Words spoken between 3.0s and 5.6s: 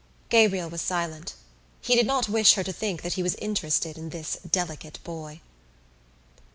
that he was interested in this delicate boy.